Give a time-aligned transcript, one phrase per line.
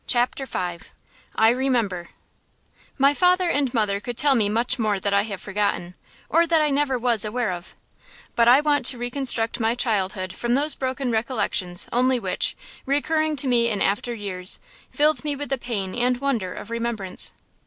[0.07, 0.87] CHAPTER V
[1.35, 2.09] I REMEMBER
[2.97, 5.93] My father and mother could tell me much more that I have forgotten,
[6.27, 7.75] or that I never was aware of;
[8.35, 12.55] but I want to reconstruct my childhood from those broken recollections only which,
[12.87, 14.57] recurring to me in after years,
[14.89, 17.31] filled me with the pain and wonder of remembrance.